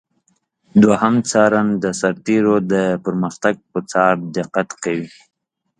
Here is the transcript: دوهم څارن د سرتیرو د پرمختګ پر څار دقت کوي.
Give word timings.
دوهم 0.83 1.15
څارن 1.29 1.67
د 1.83 1.85
سرتیرو 2.01 2.55
د 2.71 2.73
پرمختګ 3.05 3.55
پر 3.69 3.81
څار 3.91 4.13
دقت 4.37 4.69
کوي. 4.83 5.09